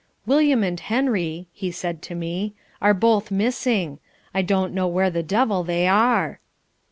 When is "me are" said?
2.15-2.91